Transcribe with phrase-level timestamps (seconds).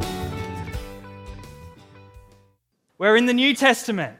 [2.98, 4.18] We're in the New Testament.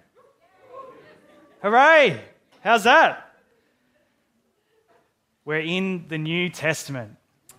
[1.64, 2.22] Hooray!
[2.62, 3.34] How's that?
[5.46, 7.18] We're in the New Testament.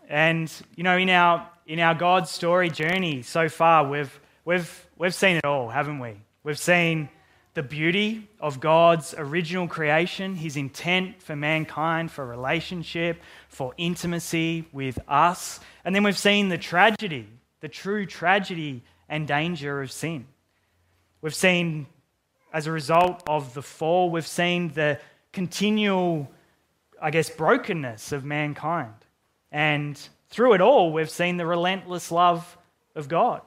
[0.09, 5.13] And you know, in our in our God story journey so far, we've we've we've
[5.13, 6.19] seen it all, haven't we?
[6.45, 7.09] We've seen
[7.55, 14.99] the beauty of God's original creation, his intent for mankind, for relationship, for intimacy with
[15.09, 15.59] us.
[15.87, 17.29] And then we've seen the tragedy,
[17.61, 20.27] the true tragedy and danger of sin.
[21.23, 21.87] We've seen,
[22.53, 25.01] as a result of the fall, we've seen the
[25.33, 26.31] continual,
[27.01, 28.93] I guess, brokenness of mankind.
[29.51, 29.99] And
[30.29, 32.59] through it all, we've seen the relentless love
[32.95, 33.41] of God.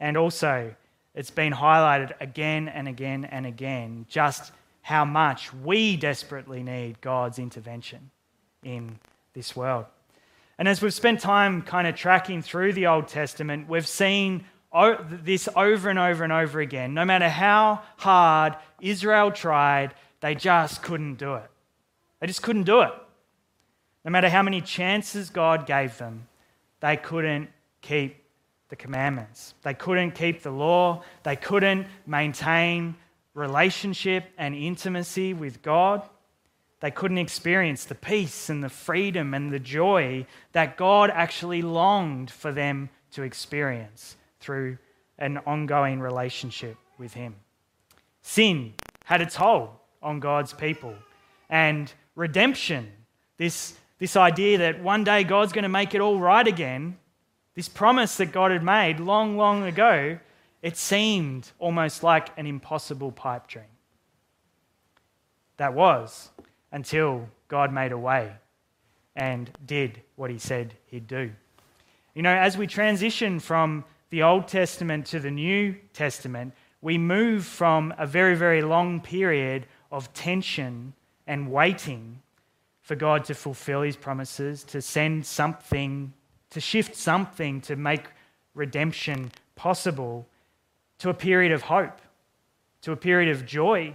[0.00, 0.74] And also,
[1.14, 7.38] it's been highlighted again and again and again just how much we desperately need God's
[7.38, 8.10] intervention
[8.62, 8.98] in
[9.34, 9.86] this world.
[10.58, 14.44] And as we've spent time kind of tracking through the Old Testament, we've seen
[15.22, 16.94] this over and over and over again.
[16.94, 21.50] No matter how hard Israel tried, they just couldn't do it.
[22.20, 22.92] They just couldn't do it.
[24.04, 26.28] No matter how many chances God gave them,
[26.80, 27.50] they couldn't
[27.80, 28.17] keep
[28.68, 29.54] the commandments.
[29.62, 32.96] They couldn't keep the law, they couldn't maintain
[33.34, 36.02] relationship and intimacy with God.
[36.80, 42.30] They couldn't experience the peace and the freedom and the joy that God actually longed
[42.30, 44.78] for them to experience through
[45.18, 47.34] an ongoing relationship with Him.
[48.22, 49.70] Sin had its hold
[50.02, 50.94] on God's people,
[51.50, 52.92] and redemption,
[53.36, 56.96] this, this idea that one day God's going to make it all right again,
[57.58, 60.20] this promise that God had made long, long ago,
[60.62, 63.64] it seemed almost like an impossible pipe dream.
[65.56, 66.30] That was
[66.70, 68.30] until God made a way
[69.16, 71.32] and did what he said he'd do.
[72.14, 77.44] You know, as we transition from the Old Testament to the New Testament, we move
[77.44, 80.92] from a very, very long period of tension
[81.26, 82.22] and waiting
[82.82, 86.12] for God to fulfill his promises, to send something
[86.50, 88.06] to shift something to make
[88.54, 90.26] redemption possible
[90.98, 92.00] to a period of hope,
[92.82, 93.94] to a period of joy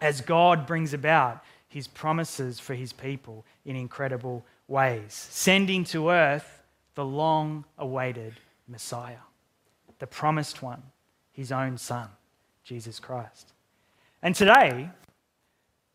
[0.00, 6.62] as God brings about his promises for his people in incredible ways, sending to earth
[6.94, 8.34] the long awaited
[8.66, 9.24] Messiah,
[9.98, 10.82] the promised one,
[11.32, 12.08] his own Son,
[12.64, 13.52] Jesus Christ.
[14.22, 14.90] And today,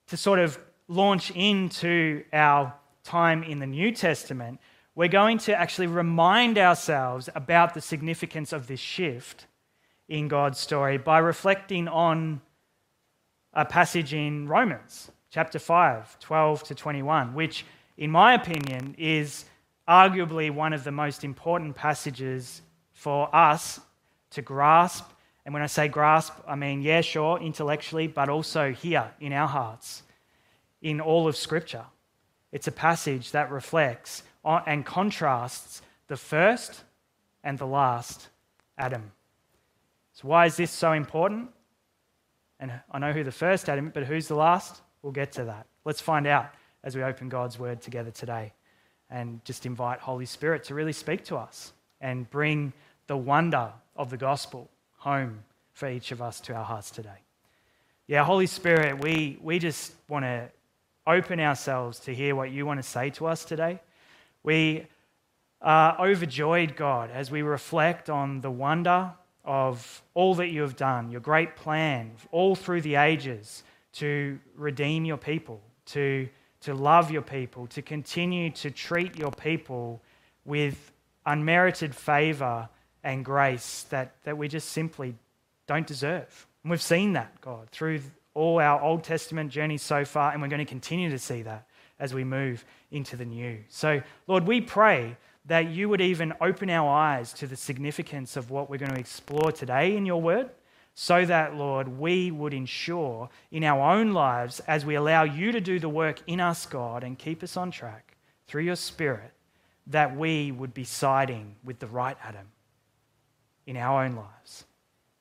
[0.08, 4.60] to sort of launch into our time in the New Testament,
[4.96, 9.46] we're going to actually remind ourselves about the significance of this shift
[10.08, 12.40] in God's story by reflecting on
[13.54, 17.66] a passage in Romans chapter 5, 12 to 21, which,
[17.98, 19.44] in my opinion, is
[19.88, 22.62] arguably one of the most important passages
[22.94, 23.82] for us
[24.32, 25.06] to grasp.
[25.44, 29.48] And when I say grasp, I mean, yeah, sure, intellectually, but also here in our
[29.48, 30.04] hearts,
[30.82, 31.86] in all of Scripture.
[32.54, 36.84] It's a passage that reflects and contrasts the first
[37.44, 38.30] and the last
[38.78, 39.12] Adam.
[40.14, 41.50] So, why is this so important?
[42.60, 44.82] And I know who the first Adam, but who's the last?
[45.02, 45.68] We'll get to that.
[45.84, 48.54] Let's find out as we open God's word together today
[49.10, 52.74] and just invite Holy Spirit to really speak to us and bring
[53.08, 55.40] the wonder of the gospel home
[55.74, 57.20] for each of us to our hearts today.
[58.08, 60.50] Yeah, Holy Spirit, we, we just want to
[61.08, 63.80] open ourselves to hear what you want to say to us today.
[64.46, 64.86] We
[65.60, 69.12] are overjoyed, God, as we reflect on the wonder
[69.44, 73.64] of all that you have done, your great plan, all through the ages
[73.94, 76.30] to redeem your people, to,
[76.62, 80.00] to love your people, to continue to treat your people
[80.46, 80.92] with
[81.26, 82.70] unmerited favor
[83.04, 85.16] and grace that, that we just simply
[85.66, 86.46] don't deserve.
[86.64, 88.02] And we've seen that, God, through
[88.36, 91.66] all our Old Testament journeys so far, and we're going to continue to see that
[92.00, 93.60] as we move into the new.
[93.70, 98.50] So, Lord, we pray that you would even open our eyes to the significance of
[98.50, 100.50] what we're going to explore today in your word,
[100.96, 105.60] so that, Lord, we would ensure in our own lives, as we allow you to
[105.60, 108.16] do the work in us, God, and keep us on track
[108.48, 109.32] through your Spirit,
[109.88, 112.48] that we would be siding with the right Adam
[113.68, 114.66] in our own lives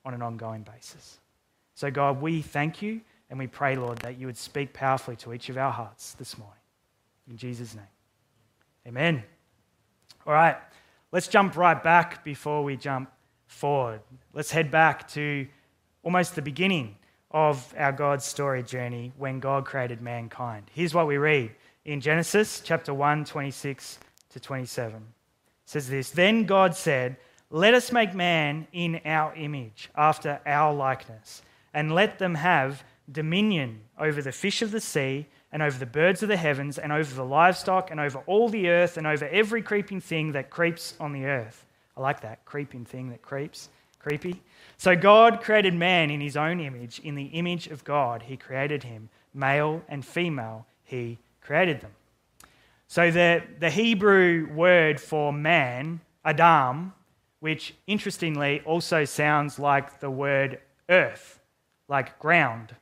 [0.05, 1.19] on an ongoing basis.
[1.75, 5.33] So, God, we thank you and we pray, Lord, that you would speak powerfully to
[5.33, 6.64] each of our hearts this morning.
[7.29, 7.85] In Jesus' name.
[8.87, 9.23] Amen.
[10.27, 10.57] All right,
[11.11, 13.11] let's jump right back before we jump
[13.47, 14.01] forward.
[14.33, 15.47] Let's head back to
[16.03, 16.95] almost the beginning
[17.31, 20.69] of our God's story journey when God created mankind.
[20.73, 21.51] Here's what we read
[21.83, 23.99] in Genesis chapter 1, 26
[24.29, 24.95] to 27.
[24.95, 25.03] It
[25.65, 27.17] says this Then God said,
[27.49, 31.41] Let us make man in our image, after our likeness,
[31.73, 36.21] and let them have dominion over the fish of the sea, and over the birds
[36.21, 39.61] of the heavens, and over the livestock, and over all the earth, and over every
[39.61, 41.65] creeping thing that creeps on the earth.
[41.95, 43.69] I like that, creeping thing that creeps.
[43.97, 44.41] Creepy.
[44.75, 46.99] So God created man in his own image.
[46.99, 49.07] In the image of God, he created him.
[49.33, 51.91] Male and female, he created them.
[52.89, 56.91] So the, the Hebrew word for man, Adam,
[57.39, 60.59] which interestingly also sounds like the word
[60.89, 61.39] earth,
[61.87, 62.75] like ground.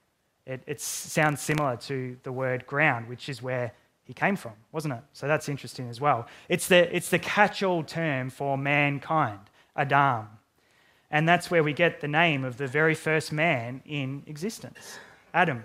[0.45, 3.71] It, it sounds similar to the word ground, which is where
[4.03, 5.01] he came from, wasn't it?
[5.13, 6.27] So that's interesting as well.
[6.49, 9.39] It's the, it's the catch all term for mankind,
[9.75, 10.27] Adam.
[11.09, 14.97] And that's where we get the name of the very first man in existence,
[15.33, 15.63] Adam.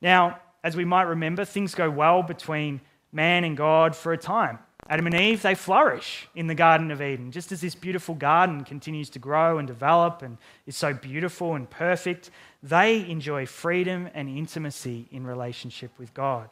[0.00, 2.80] Now, as we might remember, things go well between
[3.10, 4.58] man and God for a time.
[4.90, 7.30] Adam and Eve, they flourish in the Garden of Eden.
[7.30, 11.68] Just as this beautiful garden continues to grow and develop and is so beautiful and
[11.68, 12.30] perfect,
[12.62, 16.48] they enjoy freedom and intimacy in relationship with God.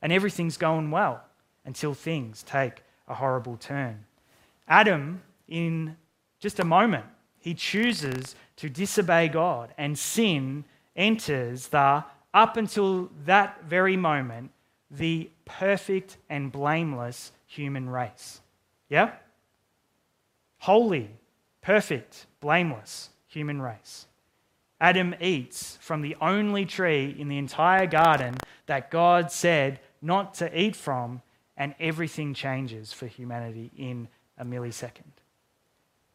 [0.00, 1.22] And everything's going well
[1.66, 4.06] until things take a horrible turn.
[4.66, 5.96] Adam, in
[6.40, 7.04] just a moment,
[7.38, 10.64] he chooses to disobey God, and sin
[10.96, 14.50] enters the, up until that very moment,
[14.90, 18.40] the perfect and blameless human race.
[18.88, 19.10] Yeah?
[20.58, 21.10] Holy,
[21.60, 24.06] perfect, blameless human race.
[24.80, 28.36] Adam eats from the only tree in the entire garden
[28.66, 31.20] that God said not to eat from,
[31.56, 34.06] and everything changes for humanity in
[34.36, 35.10] a millisecond.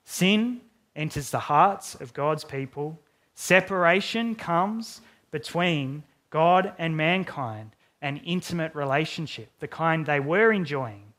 [0.05, 0.61] Sin
[0.95, 2.97] enters the hearts of God's people.
[3.35, 5.01] Separation comes
[5.31, 7.71] between God and mankind.
[8.01, 11.12] An intimate relationship, the kind they were enjoying,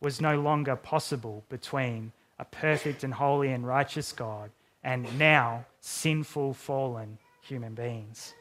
[0.00, 4.50] was no longer possible between a perfect and holy and righteous God
[4.84, 8.34] and now sinful, fallen human beings.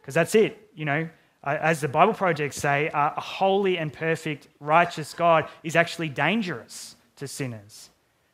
[0.00, 1.08] Because that's it, you know.
[1.42, 7.26] As the Bible projects say, a holy and perfect, righteous God is actually dangerous to
[7.26, 7.90] sinners.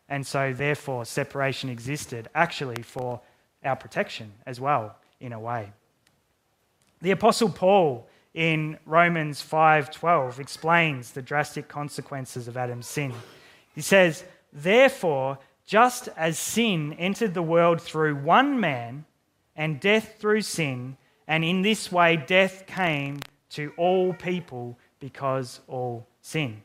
[0.09, 3.21] And so, therefore, separation existed actually for
[3.65, 5.73] our protection as well, in a way.
[7.01, 13.13] The Apostle Paul in Romans 5:12 explains the drastic consequences of Adam's sin.
[13.75, 19.07] He says, "Therefore, just as sin entered the world through one man,
[19.57, 20.97] and death through sin,
[21.27, 26.63] and in this way death came to all people because all sinned.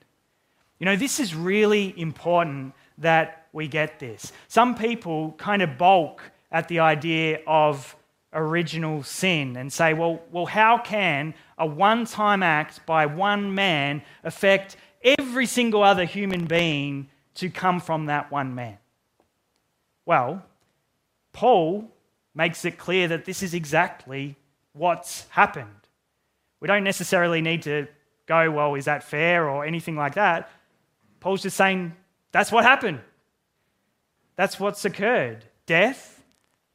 [0.78, 4.34] You know, this is really important that we get this.
[4.48, 6.22] Some people kind of balk
[6.52, 7.96] at the idea of
[8.33, 14.01] original sin and say, well, well how can a one time act by one man
[14.24, 18.78] affect every single other human being to come from that one man?
[20.06, 20.44] Well,
[21.33, 21.89] Paul
[22.33, 24.36] makes it clear that this is exactly
[24.74, 25.68] what's happened.
[26.60, 27.88] We don't necessarily need to
[28.27, 30.50] go, well, is that fair or anything like that.
[31.19, 31.94] Paul's just saying
[32.31, 33.01] that's what happened.
[34.36, 35.45] That's what's occurred.
[35.66, 36.21] Death,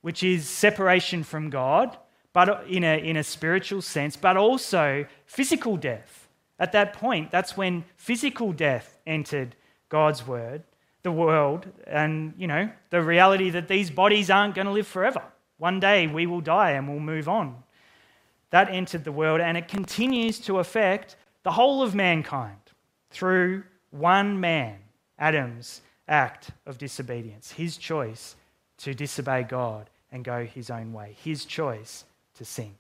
[0.07, 1.99] which is separation from God,
[2.33, 6.29] but in a, in a spiritual sense, but also physical death.
[6.61, 9.57] At that point, that's when physical death entered
[9.89, 10.63] God's word
[11.03, 15.23] the world and, you know, the reality that these bodies aren't going to live forever.
[15.59, 17.65] One day we will die and we'll move on.
[18.51, 22.61] That entered the world and it continues to affect the whole of mankind
[23.11, 24.79] through one man,
[25.19, 28.37] Adam's act of disobedience, his choice
[28.79, 32.75] to disobey God and go his own way, his choice to sin.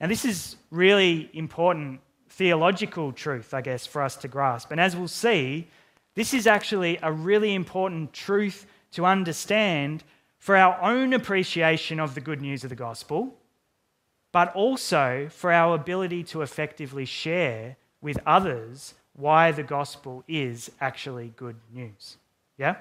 [0.00, 4.70] And this is really important theological truth, I guess, for us to grasp.
[4.70, 5.68] And as we'll see,
[6.14, 10.02] this is actually a really important truth to understand
[10.38, 13.34] for our own appreciation of the good news of the gospel,
[14.32, 21.32] but also for our ability to effectively share with others why the gospel is actually
[21.36, 22.16] good news.
[22.58, 22.76] Yeah?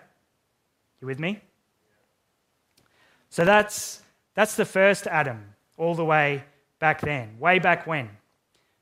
[1.01, 1.41] You with me?
[3.31, 4.03] So that's,
[4.35, 6.43] that's the first Adam, all the way
[6.79, 8.09] back then, way back when.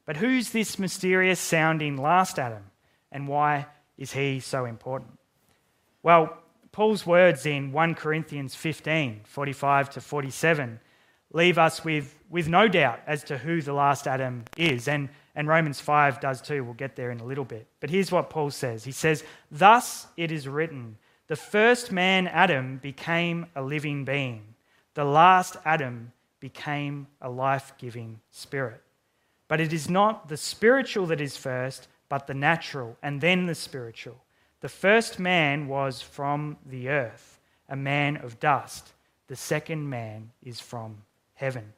[0.06, 2.64] But who's this mysterious sounding last Adam,
[3.12, 5.18] and why is he so important?
[6.04, 6.38] Well,
[6.72, 10.80] Paul's words in 1 Corinthians 15 45 to 47
[11.32, 14.88] leave us with, with no doubt as to who the last Adam is.
[14.88, 16.64] And, and Romans 5 does too.
[16.64, 17.68] We'll get there in a little bit.
[17.80, 20.98] But here's what Paul says He says, Thus it is written,
[21.30, 24.56] the first man, Adam, became a living being.
[24.96, 28.82] The last Adam became a life giving spirit.
[29.48, 33.54] But it is not the spiritual that is first, but the natural, and then the
[33.54, 34.18] spiritual.
[34.62, 38.94] The first man was from the earth, a man of dust.
[39.28, 41.04] The second man is from
[41.36, 41.74] heaven.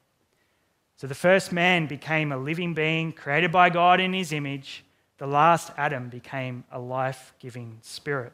[0.95, 4.85] So the first man became a living being created by God in his image.
[5.17, 8.31] The last Adam became a life giving spirit.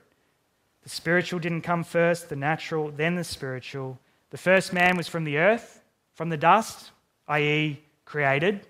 [0.87, 3.99] The spiritual didn't come first, the natural, then the spiritual.
[4.29, 6.91] The first man was from the earth, from the dust,
[7.27, 8.65] i.e., created.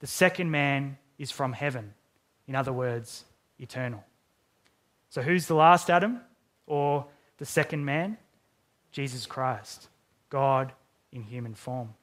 [0.00, 1.94] The second man is from heaven,
[2.48, 3.26] in other words,
[3.60, 4.02] eternal.
[5.10, 6.20] So who's the last Adam
[6.66, 7.06] or
[7.38, 8.16] the second man?
[8.90, 9.86] Jesus Christ,
[10.30, 10.72] God
[11.12, 11.94] in human form.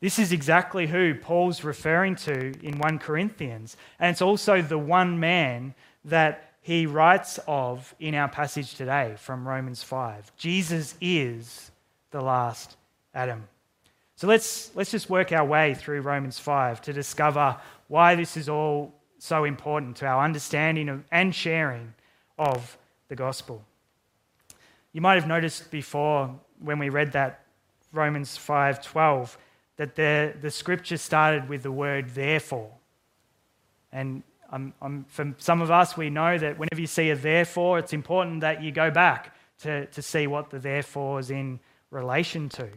[0.00, 3.76] This is exactly who Paul's referring to in 1 Corinthians.
[3.98, 5.74] And it's also the one man
[6.06, 10.32] that he writes of in our passage today from Romans 5.
[10.36, 11.70] Jesus is
[12.10, 12.76] the last
[13.14, 13.46] Adam.
[14.16, 17.56] So let's, let's just work our way through Romans 5 to discover
[17.86, 21.94] why this is all so important to our understanding of, and sharing
[22.36, 23.62] of the gospel.
[24.92, 27.44] You might have noticed before when we read that
[27.92, 29.36] Romans 5:12
[29.76, 32.72] that the, the scripture started with the word therefore.
[33.92, 34.24] And
[34.56, 37.92] I'm, I'm, for some of us, we know that whenever you see a therefore, it's
[37.92, 41.60] important that you go back to, to see what the therefore is in
[41.90, 42.70] relation to.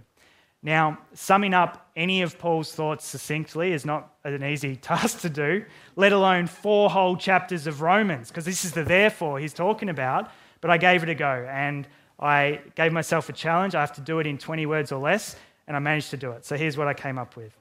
[0.61, 5.63] Now, summing up any of Paul's thoughts succinctly is not an easy task to do,
[5.95, 10.29] let alone four whole chapters of Romans, because this is the therefore he's talking about.
[10.59, 11.87] But I gave it a go and
[12.19, 13.73] I gave myself a challenge.
[13.73, 16.31] I have to do it in 20 words or less, and I managed to do
[16.31, 16.43] it.
[16.43, 17.53] So here's what I came up with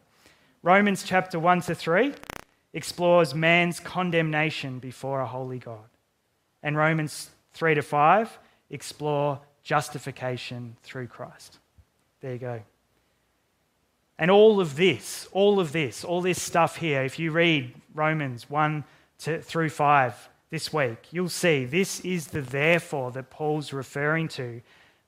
[0.64, 2.14] Romans chapter 1 to 3
[2.72, 5.88] explores man's condemnation before a holy God.
[6.62, 8.38] And Romans 3 to 5
[8.70, 11.58] explore justification through Christ.
[12.20, 12.62] There you go.
[14.18, 18.50] And all of this, all of this, all this stuff here, if you read Romans
[18.50, 18.84] 1
[19.20, 24.60] to, through 5 this week, you'll see this is the therefore that Paul's referring to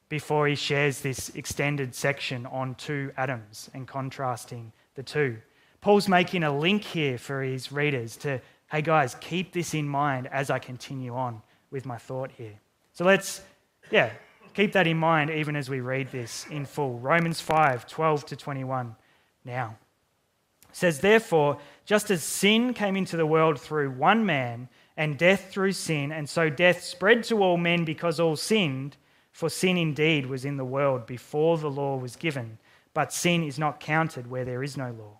[0.09, 5.39] before he shares this extended section on two Adams and contrasting the two.
[5.81, 10.27] Paul's making a link here for his readers to, hey guys, keep this in mind
[10.27, 12.59] as I continue on with my thought here.
[12.93, 13.41] So let's,
[13.91, 14.11] yeah,
[14.53, 16.99] keep that in mind even as we read this in full.
[16.99, 18.95] Romans 5 12 to 21
[19.45, 19.77] now.
[20.69, 24.69] It says, Therefore, just as sin came into the world through one man,
[25.01, 28.99] and death through sin, and so death spread to all men because all sinned,
[29.33, 32.59] for sin indeed was in the world before the law was given,
[32.93, 35.20] but sin is not counted where there is no law.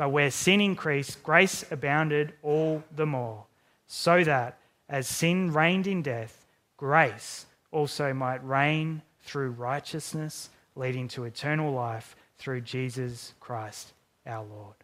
[0.00, 3.44] but where sin increased, grace abounded all the more,
[3.86, 4.56] so that
[4.88, 6.46] as sin reigned in death,
[6.78, 13.92] grace also might reign through righteousness, leading to eternal life through Jesus Christ
[14.26, 14.74] our Lord.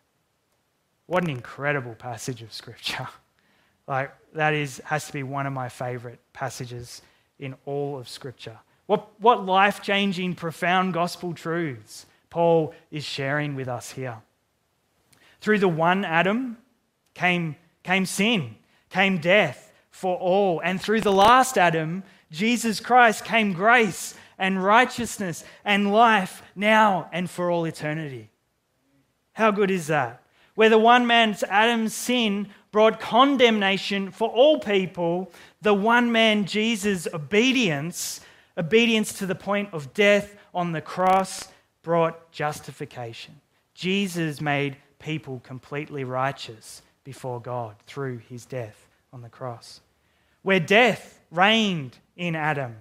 [1.07, 3.09] What an incredible passage of Scripture.
[3.89, 7.01] Like, that is, has to be one of my favorite passages
[7.39, 8.59] in all of Scripture.
[8.87, 14.21] What, what life changing, profound gospel truths Paul is sharing with us here.
[15.47, 16.57] Through the one Adam
[17.15, 18.57] came, came sin,
[18.91, 20.59] came death for all.
[20.59, 27.31] And through the last Adam, Jesus Christ, came grace and righteousness and life now and
[27.31, 28.29] for all eternity.
[29.35, 30.21] How good is that?
[30.57, 35.31] Where the one man's Adam's sin brought condemnation for all people,
[35.63, 38.21] the one man Jesus' obedience,
[38.59, 41.47] obedience to the point of death on the cross,
[41.83, 43.41] brought justification.
[43.75, 49.81] Jesus made people completely righteous before God through his death on the cross.
[50.43, 52.75] Where death reigned in Adam,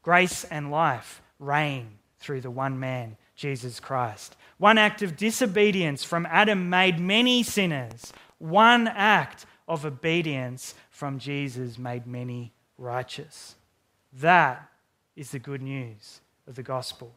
[0.00, 4.36] grace and life reign through the one man, Jesus Christ.
[4.58, 8.12] One act of disobedience from Adam made many sinners.
[8.38, 13.56] One act of obedience from Jesus made many righteous.
[14.20, 14.68] That
[15.16, 17.12] is the good news of the gospel,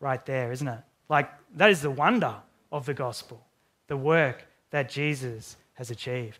[0.00, 0.80] right there, isn't it?
[1.10, 2.36] Like, that is the wonder
[2.72, 3.45] of the gospel,
[3.88, 6.38] the work that Jesus has achieved.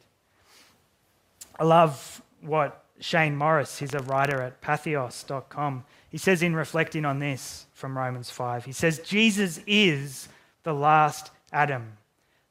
[1.58, 7.18] I love what Shane Morris, he's a writer at patheos.com, he says in reflecting on
[7.18, 10.28] this from Romans 5, he says, Jesus is
[10.62, 11.98] the last Adam.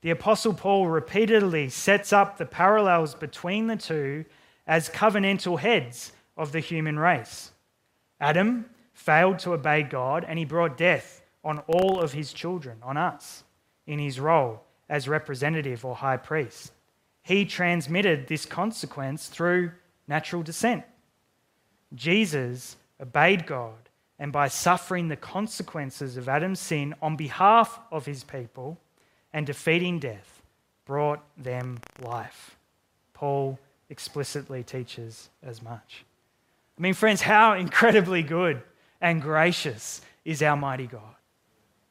[0.02, 4.26] The Apostle Paul repeatedly sets up the parallels between the two
[4.68, 7.52] as covenantal heads of the human race.
[8.20, 12.98] Adam failed to obey God and he brought death on all of his children, on
[12.98, 13.44] us,
[13.88, 16.72] in his role as representative or high priest.
[17.24, 19.72] He transmitted this consequence through
[20.08, 20.84] natural descent.
[21.94, 23.74] Jesus obeyed God
[24.20, 28.80] and by suffering the consequences of Adam's sin on behalf of his people
[29.34, 30.42] and defeating death,
[30.86, 32.56] brought them life.
[33.14, 36.06] Paul explicitly teaches as much.
[36.78, 38.62] I mean, friends, how incredibly good
[39.02, 41.02] and gracious is our mighty God?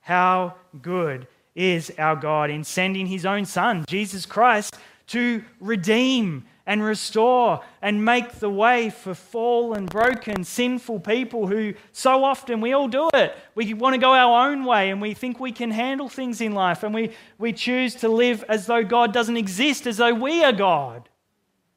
[0.00, 4.76] How good is our God in sending his own Son, Jesus Christ,
[5.08, 12.24] to redeem and restore and make the way for fallen, broken, sinful people who so
[12.24, 13.36] often we all do it.
[13.54, 16.52] We want to go our own way and we think we can handle things in
[16.52, 20.42] life and we, we choose to live as though God doesn't exist, as though we
[20.42, 21.08] are God.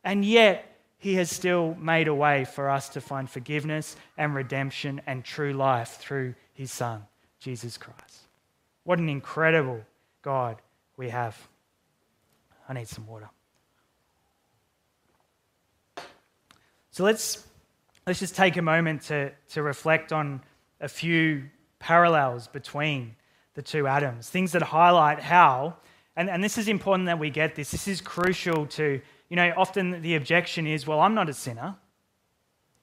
[0.04, 0.64] And yet,
[1.00, 5.52] He has still made a way for us to find forgiveness and redemption and true
[5.52, 7.04] life through His Son,
[7.40, 8.07] Jesus Christ.
[8.88, 9.82] What an incredible
[10.22, 10.62] God
[10.96, 11.38] we have.
[12.70, 13.30] I need some water.
[16.92, 17.46] So let's,
[18.06, 20.40] let's just take a moment to, to reflect on
[20.80, 23.18] a few parallels between
[23.56, 25.76] the two Adams, things that highlight how,
[26.16, 29.52] and, and this is important that we get this, this is crucial to, you know,
[29.58, 31.76] often the objection is, well, I'm not a sinner.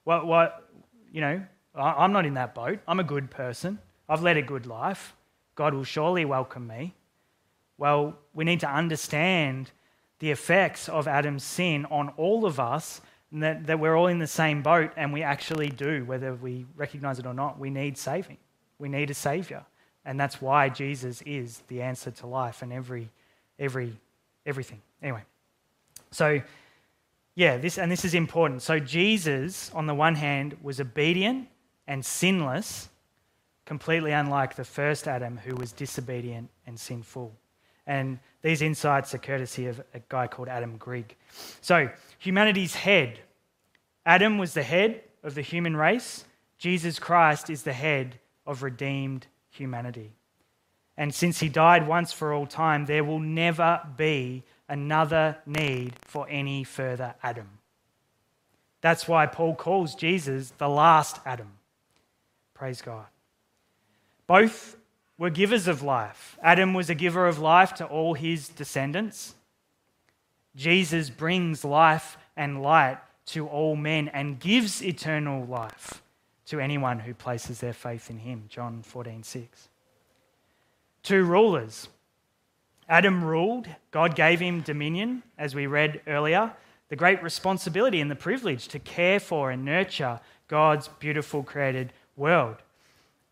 [0.03, 0.69] What, what,
[1.11, 1.43] you know,
[1.75, 2.81] I'm not in that boat.
[2.87, 3.79] I'm a good person.
[4.07, 5.15] I've led a good life.
[5.55, 6.95] God will surely welcome me.
[7.79, 9.71] Well, we need to understand
[10.19, 13.01] the effects of Adam's sin on all of us
[13.33, 17.19] that, that we're all in the same boat and we actually do, whether we recognize
[17.19, 18.39] it or not, we need saving.
[18.79, 19.65] We need a savior.
[20.05, 23.09] And that's why Jesus is the answer to life and every,
[23.59, 23.99] every,
[24.47, 24.81] everything.
[25.03, 25.23] Anyway,
[26.11, 26.41] so
[27.35, 28.63] yeah, this, and this is important.
[28.63, 31.49] So Jesus, on the one hand, was obedient
[31.87, 32.89] and sinless,
[33.65, 37.33] completely unlike the first Adam who was disobedient and sinful.
[37.87, 41.17] And these insights are courtesy of a guy called Adam Grigg.
[41.61, 43.21] So, humanity's head.
[44.07, 46.25] Adam was the head of the human race.
[46.59, 50.13] Jesus Christ is the head of redeemed humanity.
[50.97, 56.27] And since he died once for all time, there will never be another need for
[56.29, 57.49] any further Adam.
[58.81, 61.53] That's why Paul calls Jesus the last Adam.
[62.55, 63.07] Praise God.
[64.27, 64.77] Both
[65.19, 66.39] were givers of life.
[66.43, 69.35] Adam was a giver of life to all his descendants.
[70.57, 76.03] Jesus brings life and light to all men and gives eternal life
[76.47, 78.45] to anyone who places their faith in him.
[78.49, 79.69] John 14, 6.
[81.03, 81.89] Two rulers.
[82.89, 86.53] Adam ruled, God gave him dominion, as we read earlier,
[86.91, 92.57] the great responsibility and the privilege to care for and nurture God's beautiful created world.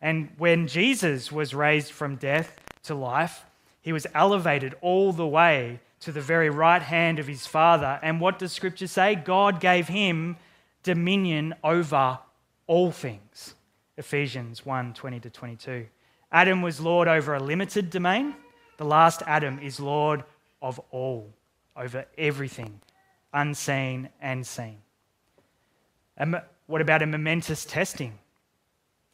[0.03, 3.47] And when Jesus was raised from death to life,
[3.81, 8.01] he was elevated all the way to the very right hand of his Father.
[8.03, 9.15] And what does Scripture say?
[9.15, 10.37] God gave him
[10.83, 12.19] dominion over
[12.67, 13.55] all things.
[13.97, 15.87] Ephesians 1 20 to 22.
[16.33, 18.35] Adam was Lord over a limited domain.
[18.79, 20.25] The last Adam is Lord
[20.61, 21.33] of all,
[21.77, 22.81] over everything,
[23.33, 24.79] unseen and seen.
[26.17, 28.19] And what about a momentous testing?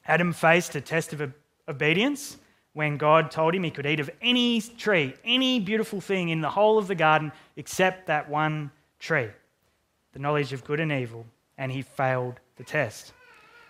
[0.09, 1.33] Adam faced a test of
[1.69, 2.39] obedience
[2.73, 6.51] when God told him he could eat of any tree, any beautiful thing in the
[6.51, 9.29] whole of the garden except that one tree,
[10.13, 11.27] the knowledge of good and evil,
[11.59, 13.13] and he failed the test.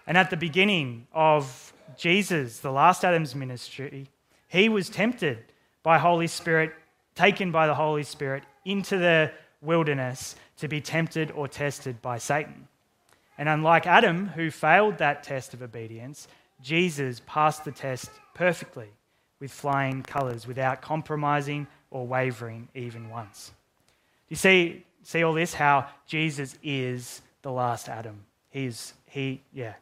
[0.06, 4.08] And at the beginning of Jesus, the last Adam's ministry,
[4.46, 5.38] he was tempted
[5.82, 6.72] by Holy Spirit,
[7.14, 12.68] taken by the Holy Spirit into the wilderness to be tempted or tested by Satan.
[13.38, 16.26] And unlike Adam, who failed that test of obedience,
[16.60, 18.88] Jesus passed the test perfectly
[19.40, 23.52] with flying colours without compromising or wavering even once.
[24.28, 25.54] You see, see all this?
[25.54, 28.24] How Jesus is the last Adam.
[28.50, 29.74] He's, he, yeah.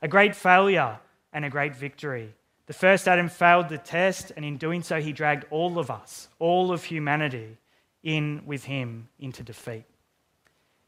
[0.00, 0.98] A great failure
[1.32, 2.32] and a great victory.
[2.66, 6.28] The first Adam failed the test, and in doing so, he dragged all of us,
[6.38, 7.58] all of humanity,
[8.02, 9.84] in with him into defeat.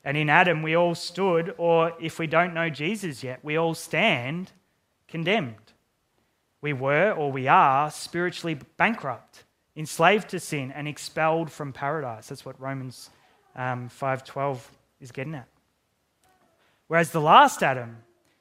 [0.05, 3.75] And in Adam, we all stood, or if we don't know Jesus yet, we all
[3.75, 4.53] stand
[5.07, 5.73] condemned.
[6.61, 9.45] We were, or we are, spiritually bankrupt,
[9.77, 12.29] enslaved to sin, and expelled from paradise.
[12.29, 13.11] That's what Romans
[13.55, 14.61] um, 5.12
[15.01, 15.49] is getting at.
[16.89, 17.99] Whereas the last Adam,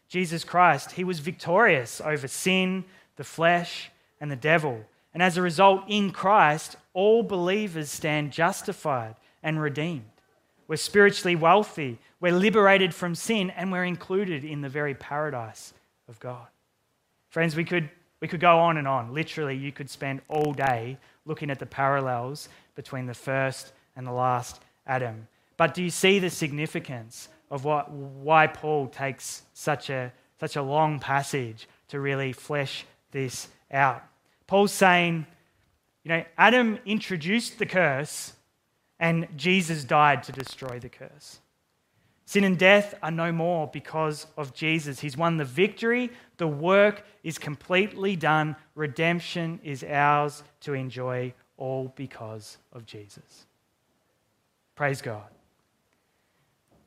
[0.08, 2.86] Jesus Christ, he was victorious over sin,
[3.18, 3.92] the flesh,
[4.22, 4.84] and the devil.
[5.14, 10.06] And as a result, in Christ, all believers stand justified and redeemed.
[10.68, 15.74] We're spiritually wealthy, we're liberated from sin, and we're included in the very paradise
[16.10, 16.48] of God.
[17.30, 19.14] Friends, we could, we could go on and on.
[19.14, 24.12] Literally, you could spend all day looking at the parallels between the first and the
[24.12, 25.28] last Adam.
[25.58, 30.62] But do you see the significance of what, why Paul takes such a, such a
[30.62, 34.04] long passage to really flesh this out?
[34.48, 35.26] Paul's saying,
[36.04, 38.34] you know, Adam introduced the curse
[39.00, 41.40] and Jesus died to destroy the curse.
[42.26, 45.00] Sin and death are no more because of Jesus.
[45.00, 46.12] He's won the victory.
[46.38, 48.58] The work is completely done.
[48.76, 53.46] Redemption is ours to enjoy, all because of Jesus.
[54.76, 55.30] Praise God.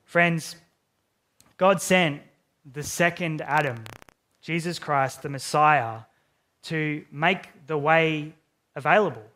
[0.05, 0.57] Friends,
[1.57, 2.21] God sent
[2.71, 3.83] the second Adam,
[4.43, 6.01] Jesus Christ, the Messiah,
[6.65, 8.35] to make the way
[8.77, 9.30] available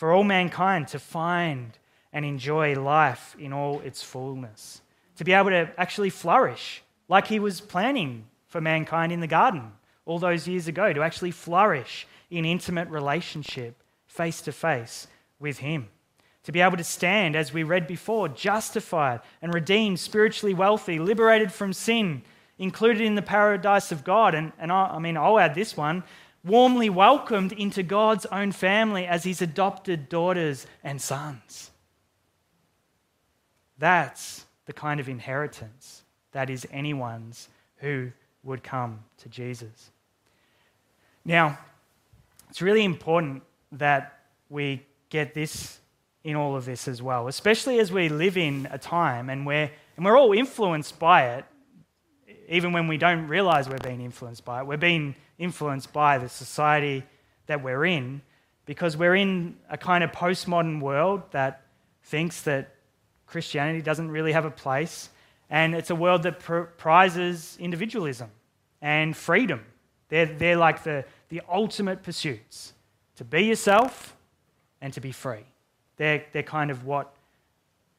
[0.00, 1.76] for all mankind to find
[2.10, 4.80] and enjoy life in all its fullness,
[5.14, 9.70] to be able to actually flourish like he was planning for mankind in the garden
[10.06, 15.06] all those years ago, to actually flourish in intimate relationship face to face
[15.38, 15.86] with him.
[16.44, 21.52] To be able to stand, as we read before, justified and redeemed, spiritually wealthy, liberated
[21.52, 22.22] from sin,
[22.58, 24.34] included in the paradise of God.
[24.34, 26.04] And, and I, I mean, I'll add this one
[26.44, 31.70] warmly welcomed into God's own family as his adopted daughters and sons.
[33.78, 37.48] That's the kind of inheritance that is anyone's
[37.78, 39.90] who would come to Jesus.
[41.24, 41.58] Now,
[42.48, 45.78] it's really important that we get this
[46.24, 49.70] in all of this as well, especially as we live in a time and we're,
[49.96, 51.44] and we're all influenced by it,
[52.50, 54.66] even when we don't realize we're being influenced by it.
[54.66, 57.04] We're being influenced by the society
[57.46, 58.20] that we're in
[58.66, 61.62] because we're in a kind of postmodern world that
[62.02, 62.74] thinks that
[63.26, 65.10] Christianity doesn't really have a place,
[65.48, 68.30] and it's a world that pr- prizes individualism
[68.82, 69.64] and freedom.
[70.08, 72.72] They're, they're like the, the ultimate pursuits
[73.16, 74.16] to be yourself
[74.80, 75.44] and to be free.
[75.96, 77.14] They're, they're kind of what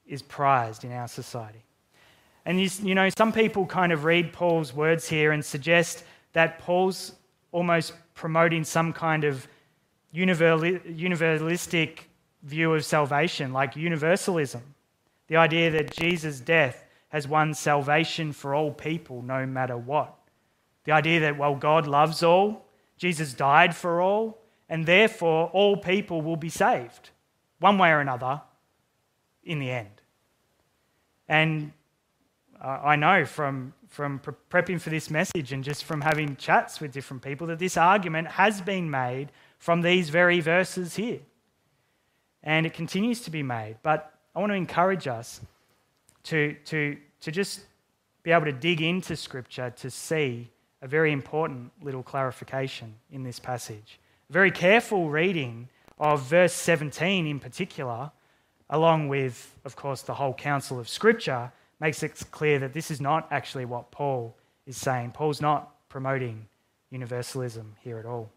[0.06, 1.64] is prized in our society.
[2.45, 6.60] And you, you know, some people kind of read Paul's words here and suggest that
[6.60, 7.13] Paul's
[7.51, 9.47] almost promoting some kind of
[10.13, 11.99] universalistic
[12.43, 14.62] view of salvation, like universalism.
[15.27, 20.17] The idea that Jesus' death has won salvation for all people, no matter what.
[20.86, 22.65] The idea that, well, God loves all,
[22.97, 27.10] Jesus died for all, and therefore all people will be saved,
[27.60, 28.41] one way or another,
[29.43, 30.01] in the end.
[31.27, 31.73] And
[32.62, 36.80] uh, I know from, from pre- prepping for this message and just from having chats
[36.80, 41.19] with different people that this argument has been made from these very verses here.
[42.43, 43.78] And it continues to be made.
[43.82, 45.41] But I want to encourage us
[46.24, 47.62] to, to, to just
[48.24, 50.50] be able to dig into Scripture to see
[50.84, 54.00] a very important little clarification in this passage.
[54.30, 55.67] Very careful reading
[56.00, 58.12] of verse 17 in particular,
[58.69, 63.02] along with, of course, the whole counsel of Scripture makes it clear that this is
[63.02, 65.12] not actually what Paul is saying.
[65.12, 66.48] Paul's not promoting
[66.91, 68.30] universalism here at all.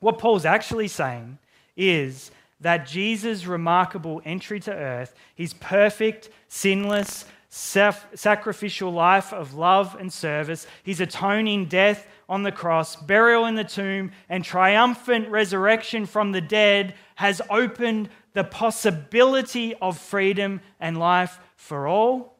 [0.00, 1.38] What Paul's actually saying
[1.76, 10.10] is that Jesus' remarkable entry to earth, his perfect, sinless, sacrificial life of love and
[10.10, 16.32] service, his atoning death on the cross, burial in the tomb, and triumphant resurrection from
[16.32, 22.31] the dead has opened the possibility of freedom and life for all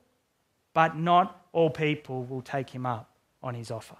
[0.74, 3.10] but not all people will take him up
[3.42, 3.96] on his offer.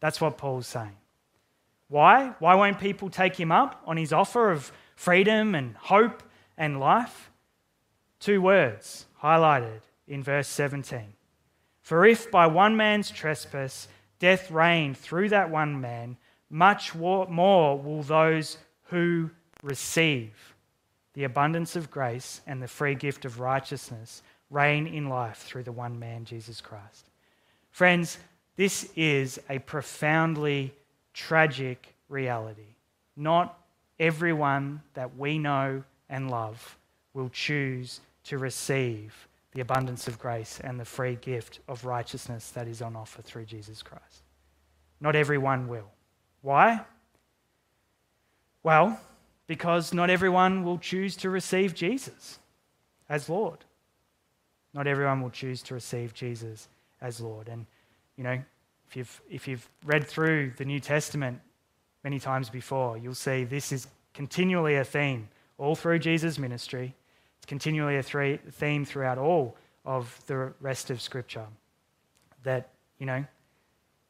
[0.00, 0.96] That's what Paul's saying.
[1.88, 2.34] Why?
[2.38, 6.22] Why won't people take him up on his offer of freedom and hope
[6.56, 7.30] and life?
[8.20, 11.12] Two words highlighted in verse 17.
[11.82, 16.16] For if by one man's trespass death reigned through that one man,
[16.50, 19.30] much more will those who
[19.62, 20.54] receive
[21.14, 25.72] the abundance of grace and the free gift of righteousness reign in life through the
[25.72, 27.10] one man, Jesus Christ.
[27.70, 28.18] Friends,
[28.56, 30.72] this is a profoundly
[31.12, 32.76] tragic reality.
[33.16, 33.58] Not
[33.98, 36.78] everyone that we know and love
[37.14, 42.68] will choose to receive the abundance of grace and the free gift of righteousness that
[42.68, 44.22] is on offer through Jesus Christ.
[45.00, 45.90] Not everyone will.
[46.42, 46.80] Why?
[48.62, 49.00] Well,
[49.46, 52.38] because not everyone will choose to receive Jesus
[53.08, 53.64] as Lord.
[54.76, 56.68] Not everyone will choose to receive Jesus
[57.00, 57.48] as Lord.
[57.48, 57.64] And,
[58.18, 58.38] you know,
[58.86, 61.40] if you've, if you've read through the New Testament
[62.04, 66.94] many times before, you'll see this is continually a theme all through Jesus' ministry.
[67.38, 71.46] It's continually a theme throughout all of the rest of Scripture
[72.42, 73.24] that, you know,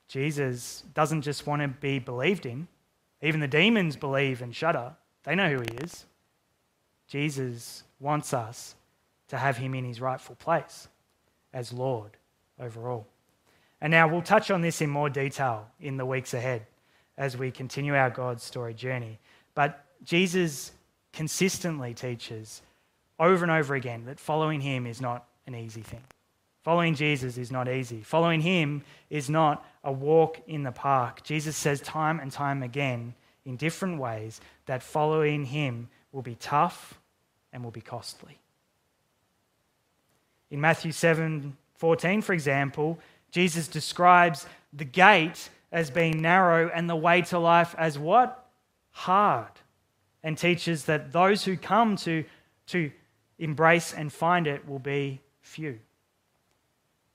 [0.08, 2.66] Jesus doesn't just want to be believed in.
[3.22, 4.94] Even the demons believe and shudder.
[5.22, 6.06] They know who he is.
[7.08, 8.75] Jesus wants us
[9.28, 10.88] to have him in his rightful place
[11.52, 12.16] as Lord
[12.60, 13.06] over all.
[13.80, 16.66] And now we'll touch on this in more detail in the weeks ahead
[17.18, 19.18] as we continue our God story journey.
[19.54, 20.72] But Jesus
[21.12, 22.62] consistently teaches
[23.18, 26.02] over and over again that following him is not an easy thing.
[26.62, 28.02] Following Jesus is not easy.
[28.02, 31.22] Following him is not a walk in the park.
[31.22, 36.98] Jesus says time and time again in different ways that following him will be tough
[37.52, 38.40] and will be costly.
[40.50, 42.98] In Matthew 7 14, for example,
[43.30, 48.48] Jesus describes the gate as being narrow and the way to life as what?
[48.92, 49.50] Hard.
[50.22, 52.24] And teaches that those who come to,
[52.68, 52.90] to
[53.38, 55.78] embrace and find it will be few.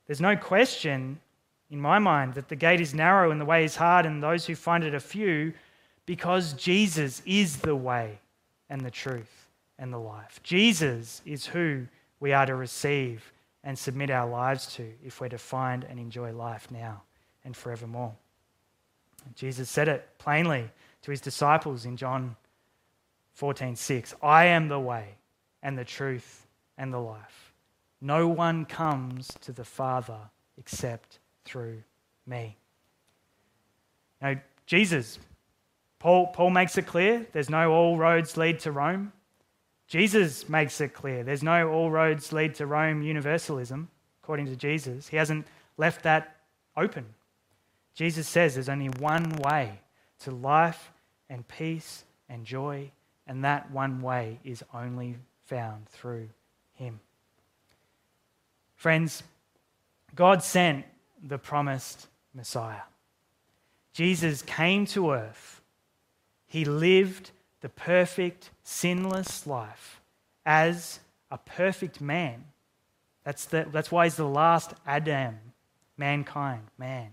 [0.05, 1.19] There's no question
[1.71, 4.45] in my mind that the gate is narrow and the way is hard, and those
[4.45, 5.53] who find it are few,
[6.05, 8.19] because Jesus is the way
[8.69, 9.47] and the truth
[9.79, 10.39] and the life.
[10.43, 11.87] Jesus is who
[12.21, 13.33] we are to receive
[13.65, 17.01] and submit our lives to if we're to find and enjoy life now
[17.43, 18.15] and forevermore.
[19.35, 20.69] Jesus said it plainly
[21.01, 22.37] to his disciples in John
[23.37, 25.17] 14:6, I am the way
[25.61, 27.53] and the truth and the life.
[27.99, 31.83] No one comes to the Father except through
[32.25, 32.57] me.
[34.21, 35.19] Now, Jesus,
[35.99, 39.11] Paul, Paul makes it clear there's no all roads lead to Rome.
[39.91, 43.89] Jesus makes it clear there's no all roads lead to Rome universalism,
[44.23, 45.09] according to Jesus.
[45.09, 46.37] He hasn't left that
[46.77, 47.07] open.
[47.93, 49.81] Jesus says there's only one way
[50.19, 50.93] to life
[51.29, 52.89] and peace and joy,
[53.27, 56.29] and that one way is only found through
[56.75, 57.01] him.
[58.77, 59.23] Friends,
[60.15, 60.85] God sent
[61.21, 62.83] the promised Messiah.
[63.91, 65.59] Jesus came to earth.
[66.47, 70.01] He lived the perfect, sinless life
[70.45, 72.43] as a perfect man.
[73.23, 75.37] That's, the, that's why he's the last Adam,
[75.97, 77.11] mankind, man,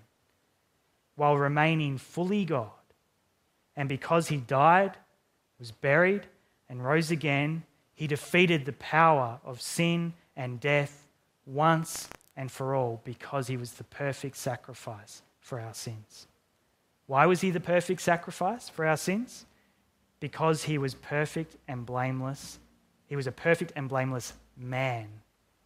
[1.16, 2.70] while remaining fully God.
[3.76, 4.92] And because he died,
[5.58, 6.26] was buried,
[6.68, 7.62] and rose again,
[7.94, 11.06] he defeated the power of sin and death
[11.46, 16.26] once and for all because he was the perfect sacrifice for our sins.
[17.06, 19.46] Why was he the perfect sacrifice for our sins?
[20.20, 22.58] Because he was perfect and blameless.
[23.06, 25.08] He was a perfect and blameless man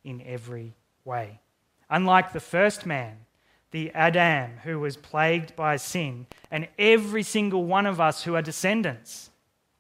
[0.05, 1.41] in every way.
[1.89, 3.17] Unlike the first man,
[3.71, 8.43] the Adam, who was plagued by sin, and every single one of us who are
[8.43, 9.31] descendants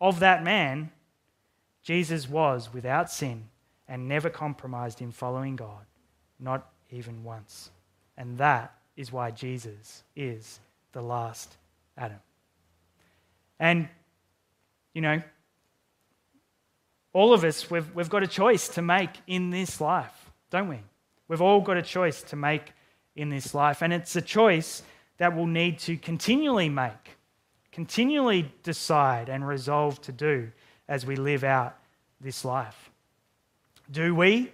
[0.00, 0.90] of that man,
[1.82, 3.48] Jesus was without sin
[3.86, 5.84] and never compromised in following God,
[6.40, 7.70] not even once.
[8.16, 10.60] And that is why Jesus is
[10.92, 11.56] the last
[11.96, 12.20] Adam.
[13.58, 13.88] And,
[14.94, 15.22] you know,
[17.12, 20.78] all of us, we've, we've got a choice to make in this life, don't we?
[21.28, 22.72] We've all got a choice to make
[23.14, 23.82] in this life.
[23.82, 24.82] And it's a choice
[25.18, 27.16] that we'll need to continually make,
[27.70, 30.50] continually decide and resolve to do
[30.88, 31.76] as we live out
[32.20, 32.90] this life.
[33.90, 34.52] Do we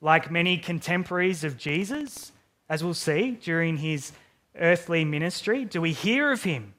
[0.00, 2.32] like many contemporaries of Jesus,
[2.68, 4.12] as we'll see during his
[4.58, 5.64] earthly ministry?
[5.64, 6.74] Do we hear of him?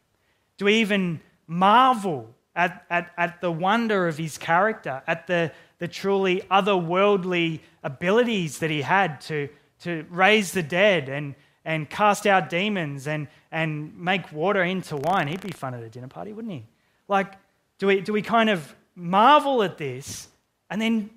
[0.57, 5.87] Do we even marvel at, at, at the wonder of his character, at the, the
[5.87, 9.49] truly otherworldly abilities that he had to,
[9.81, 15.27] to raise the dead and, and cast out demons and, and make water into wine.
[15.27, 16.65] He'd be fun at a dinner party, wouldn't he?
[17.07, 17.33] Like,
[17.77, 20.27] do we, do we kind of marvel at this
[20.69, 21.09] and then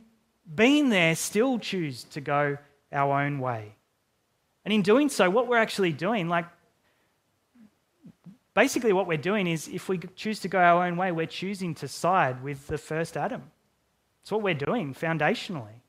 [0.54, 2.58] being there still choose to go
[2.92, 3.74] our own way?
[4.64, 6.46] And in doing so, what we're actually doing, like,
[8.54, 11.74] basically what we're doing is if we choose to go our own way, we're choosing
[11.76, 13.42] to side with the first Adam.
[14.22, 15.80] It's what we're doing foundationally.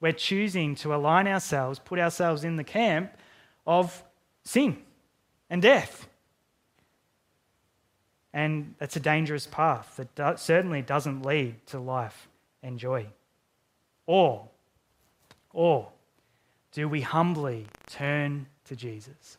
[0.00, 3.12] We're choosing to align ourselves, put ourselves in the camp
[3.66, 4.02] of
[4.44, 4.78] sin
[5.48, 6.08] and death.
[8.32, 12.28] And that's a dangerous path that do- certainly doesn't lead to life
[12.62, 13.06] and joy.
[14.06, 14.48] Or,
[15.52, 15.88] or,
[16.72, 19.38] do we humbly turn to Jesus?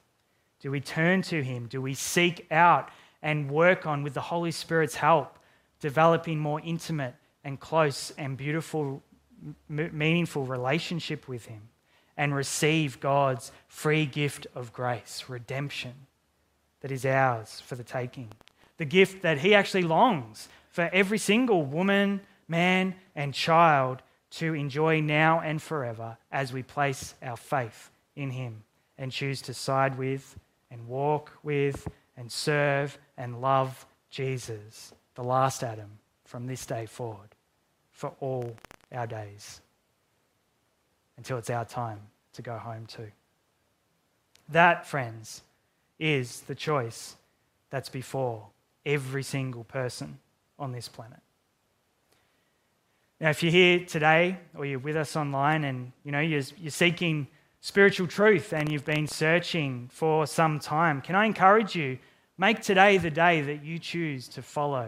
[0.65, 1.67] Do we turn to Him?
[1.67, 2.89] Do we seek out
[3.21, 5.37] and work on, with the Holy Spirit's help,
[5.79, 9.03] developing more intimate and close and beautiful,
[9.69, 11.61] meaningful relationship with Him?
[12.17, 15.93] and receive God's free gift of grace, redemption,
[16.79, 18.31] that is ours for the taking.
[18.77, 24.01] The gift that He actually longs for every single woman, man, and child
[24.31, 28.63] to enjoy now and forever as we place our faith in Him
[28.97, 30.39] and choose to side with
[30.75, 35.89] and walk with and serve and love Jesus, the last Adam,
[36.25, 37.29] from this day forward
[37.91, 38.55] for all
[38.91, 39.61] our days
[41.17, 41.99] until it's our time
[42.33, 43.07] to go home to.
[44.49, 45.43] That, friends,
[45.97, 47.15] is the choice
[47.69, 48.45] that's before
[48.85, 50.19] every single person
[50.59, 51.19] on this planet.
[53.21, 56.69] Now, if you're here today or you're with us online and you know you're, you're
[56.69, 57.27] seeking
[57.65, 61.97] spiritual truth and you've been searching for some time, can I encourage you?
[62.37, 64.87] Make today the day that you choose to follow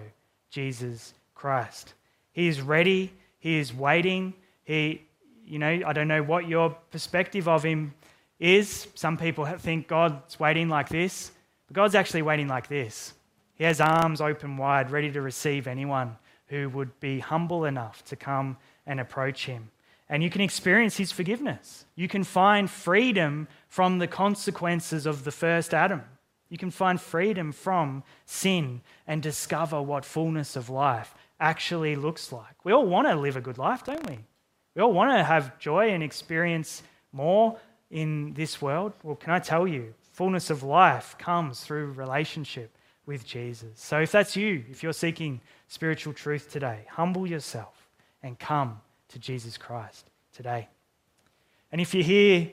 [0.52, 1.96] Jesus Christ.
[2.34, 5.02] He is ready, He is waiting, He
[5.44, 7.96] you know, I don't know what your perspective of him
[8.40, 8.88] is.
[8.94, 11.32] Some people think God's waiting like this,
[11.68, 13.13] but God's actually waiting like this.
[13.56, 16.16] He has arms open wide, ready to receive anyone
[16.48, 19.72] who would be humble enough to come and approach him.
[20.10, 21.86] And you can experience his forgiveness.
[21.96, 26.04] You can find freedom from the consequences of the first Adam.
[26.50, 32.63] You can find freedom from sin and discover what fullness of life actually looks like.
[32.63, 34.20] We all want to live a good life, don't we?
[34.76, 37.58] We all want to have joy and experience more
[37.91, 38.93] in this world.
[39.04, 43.72] Well, can I tell you, fullness of life comes through relationship with Jesus.
[43.76, 47.89] So if that's you, if you're seeking spiritual truth today, humble yourself
[48.22, 50.67] and come to Jesus Christ today.
[51.72, 52.52] And if you're here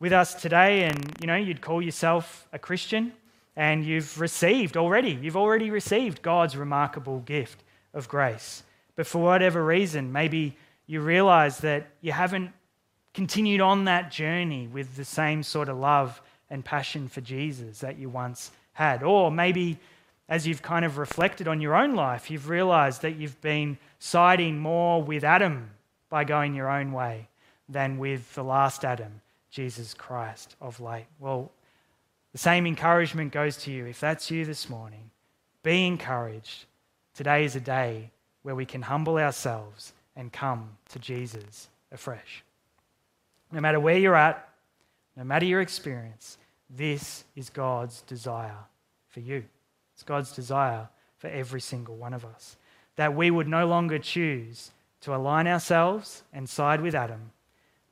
[0.00, 3.12] with us today and you know you'd call yourself a Christian
[3.56, 7.62] and you've received already, you've already received God's remarkable gift
[7.94, 8.62] of grace.
[8.96, 10.56] But for whatever reason, maybe
[10.86, 12.50] you realize that you haven't
[13.14, 17.98] continued on that journey with the same sort of love and passion for Jesus that
[17.98, 19.02] you once had.
[19.02, 19.78] Or maybe
[20.28, 24.58] as you've kind of reflected on your own life, you've realized that you've been siding
[24.58, 25.70] more with Adam
[26.08, 27.28] by going your own way
[27.68, 31.06] than with the last Adam, Jesus Christ, of late.
[31.18, 31.50] Well,
[32.32, 33.86] the same encouragement goes to you.
[33.86, 35.10] If that's you this morning,
[35.62, 36.66] be encouraged.
[37.14, 38.10] Today is a day
[38.42, 42.44] where we can humble ourselves and come to Jesus afresh.
[43.50, 44.48] No matter where you're at,
[45.16, 46.38] no matter your experience,
[46.70, 48.64] this is God's desire
[49.08, 49.44] for you.
[49.94, 52.56] It's God's desire for every single one of us.
[52.96, 57.32] That we would no longer choose to align ourselves and side with Adam,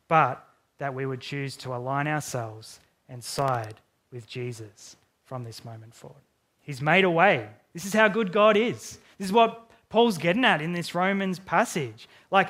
[0.09, 0.47] but
[0.79, 3.75] that we would choose to align ourselves and side
[4.13, 6.23] with Jesus from this moment forward.
[6.61, 7.49] He's made a way.
[7.73, 8.99] This is how good God is.
[9.19, 12.09] This is what Paul's getting at in this Romans passage.
[12.31, 12.49] Like,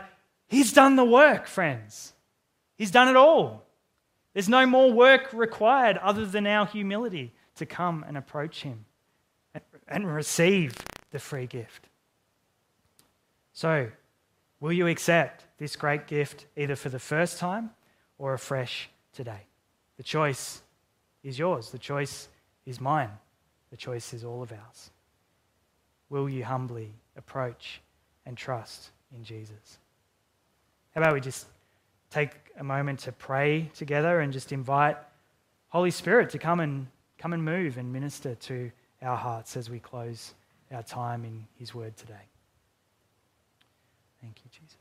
[0.49, 2.14] he's done the work, friends.
[2.77, 3.62] He's done it all.
[4.33, 8.85] There's no more work required other than our humility to come and approach him
[9.88, 10.75] and receive
[11.11, 11.88] the free gift.
[13.53, 13.88] So,
[14.61, 17.71] will you accept this great gift either for the first time
[18.19, 19.40] or afresh today?
[19.97, 20.62] The choice
[21.23, 21.71] is yours.
[21.71, 22.28] The choice
[22.64, 23.11] is mine.
[23.70, 24.91] The choice is all of ours.
[26.09, 27.80] Will you humbly approach
[28.26, 29.78] and trust in Jesus.
[30.95, 31.47] How about we just
[32.11, 34.97] take a moment to pray together and just invite
[35.68, 36.87] Holy Spirit to come and
[37.18, 38.70] come and move and minister to
[39.03, 40.35] our hearts as we close
[40.72, 42.14] our time in his word today.
[44.21, 44.76] Thank you, Jesus.